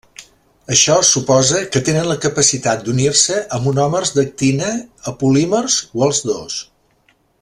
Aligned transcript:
Això 0.75 0.95
suposa 1.09 1.59
que 1.75 1.81
tenen 1.89 2.07
la 2.11 2.15
capacitat 2.23 2.81
d'unir-se 2.87 3.37
a 3.57 3.59
monòmers 3.67 4.15
d'actina, 4.17 4.73
a 5.13 5.15
polímers 5.21 5.77
o 6.01 6.07
als 6.09 6.23
dos. 6.33 6.57